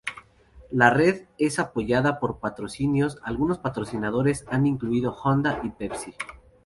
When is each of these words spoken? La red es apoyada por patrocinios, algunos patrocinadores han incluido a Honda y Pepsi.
La 0.71 0.89
red 0.89 1.25
es 1.37 1.59
apoyada 1.59 2.19
por 2.19 2.39
patrocinios, 2.39 3.19
algunos 3.23 3.59
patrocinadores 3.59 4.45
han 4.49 4.65
incluido 4.65 5.11
a 5.11 5.21
Honda 5.29 5.61
y 5.63 5.69
Pepsi. 5.69 6.15